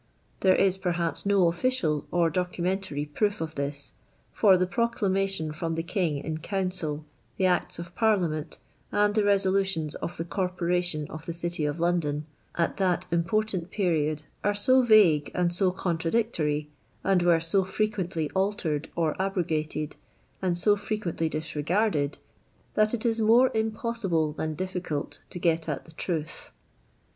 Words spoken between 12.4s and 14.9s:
at that im portant period, are so